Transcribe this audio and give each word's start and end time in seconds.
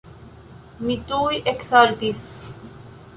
Mi 0.87 0.95
tuj 1.11 1.37
eksaltis. 1.53 2.25